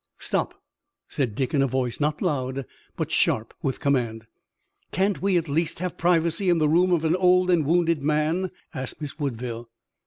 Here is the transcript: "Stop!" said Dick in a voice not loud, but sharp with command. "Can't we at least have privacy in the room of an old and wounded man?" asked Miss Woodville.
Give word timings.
"Stop!" 0.17 0.55
said 1.09 1.35
Dick 1.35 1.53
in 1.53 1.61
a 1.61 1.67
voice 1.67 1.99
not 1.99 2.23
loud, 2.23 2.65
but 2.95 3.11
sharp 3.11 3.53
with 3.61 3.79
command. 3.79 4.25
"Can't 4.91 5.21
we 5.21 5.37
at 5.37 5.47
least 5.47 5.77
have 5.77 5.95
privacy 5.95 6.49
in 6.49 6.57
the 6.57 6.67
room 6.67 6.91
of 6.91 7.05
an 7.05 7.15
old 7.15 7.51
and 7.51 7.67
wounded 7.67 8.01
man?" 8.01 8.49
asked 8.73 8.99
Miss 8.99 9.19
Woodville. 9.19 9.69